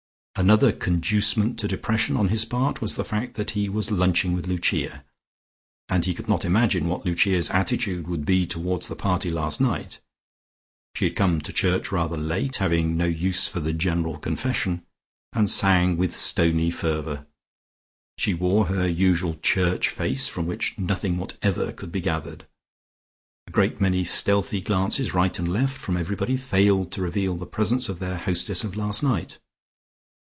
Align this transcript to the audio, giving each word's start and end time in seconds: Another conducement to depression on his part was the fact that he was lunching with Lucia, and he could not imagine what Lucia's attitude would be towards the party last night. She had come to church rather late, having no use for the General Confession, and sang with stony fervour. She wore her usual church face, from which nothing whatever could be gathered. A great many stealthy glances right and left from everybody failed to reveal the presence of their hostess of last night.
Another 0.33 0.71
conducement 0.71 1.59
to 1.59 1.67
depression 1.67 2.17
on 2.17 2.29
his 2.29 2.45
part 2.45 2.81
was 2.81 2.95
the 2.95 3.03
fact 3.03 3.35
that 3.35 3.51
he 3.51 3.69
was 3.69 3.91
lunching 3.91 4.33
with 4.33 4.47
Lucia, 4.47 5.03
and 5.87 6.05
he 6.05 6.15
could 6.15 6.27
not 6.27 6.43
imagine 6.45 6.87
what 6.87 7.05
Lucia's 7.05 7.51
attitude 7.51 8.07
would 8.07 8.25
be 8.25 8.47
towards 8.47 8.87
the 8.87 8.95
party 8.95 9.29
last 9.29 9.59
night. 9.61 9.99
She 10.95 11.03
had 11.05 11.15
come 11.15 11.41
to 11.41 11.53
church 11.53 11.91
rather 11.91 12.17
late, 12.17 12.55
having 12.55 12.97
no 12.97 13.05
use 13.05 13.47
for 13.47 13.59
the 13.59 13.73
General 13.73 14.17
Confession, 14.17 14.83
and 15.31 15.47
sang 15.51 15.95
with 15.95 16.15
stony 16.15 16.71
fervour. 16.71 17.27
She 18.17 18.33
wore 18.33 18.65
her 18.65 18.87
usual 18.89 19.35
church 19.43 19.89
face, 19.89 20.27
from 20.27 20.47
which 20.47 20.75
nothing 20.75 21.17
whatever 21.17 21.71
could 21.71 21.91
be 21.91 22.01
gathered. 22.01 22.47
A 23.45 23.51
great 23.51 23.79
many 23.79 24.03
stealthy 24.03 24.61
glances 24.61 25.13
right 25.13 25.37
and 25.37 25.47
left 25.51 25.77
from 25.77 25.97
everybody 25.97 26.35
failed 26.37 26.91
to 26.93 27.01
reveal 27.03 27.35
the 27.35 27.45
presence 27.45 27.89
of 27.89 27.99
their 27.99 28.17
hostess 28.17 28.63
of 28.63 28.75
last 28.75 29.03
night. 29.03 29.37